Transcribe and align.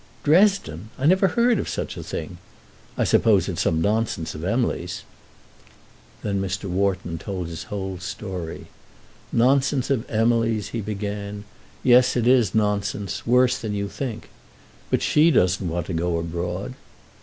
Dresden! 0.23 0.89
I 0.97 1.05
never 1.05 1.27
heard 1.27 1.59
of 1.59 1.69
such 1.69 1.95
a 1.95 2.01
thing. 2.01 2.39
I 2.97 3.03
suppose 3.03 3.47
it's 3.47 3.61
some 3.61 3.81
nonsense 3.83 4.33
of 4.33 4.43
Emily's." 4.43 5.03
Then 6.23 6.41
Mr. 6.41 6.67
Wharton 6.67 7.19
told 7.19 7.47
his 7.49 7.65
whole 7.65 7.99
story. 7.99 8.65
"Nonsense 9.31 9.91
of 9.91 10.09
Emily's!" 10.09 10.69
he 10.69 10.81
began. 10.81 11.43
"Yes, 11.83 12.15
it 12.15 12.25
is 12.25 12.55
nonsense, 12.55 13.27
worse 13.27 13.59
than 13.59 13.75
you 13.75 13.87
think. 13.87 14.29
But 14.89 15.03
she 15.03 15.29
doesn't 15.29 15.69
want 15.69 15.85
to 15.85 15.93
go 15.93 16.17
abroad." 16.17 16.73